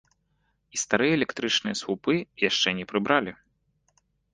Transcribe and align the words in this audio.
І 0.75 0.81
старыя 0.83 1.13
электрычныя 1.19 1.75
слупы 1.83 2.13
яшчэ 2.49 2.77
не 2.83 2.91
прыбралі. 2.95 3.41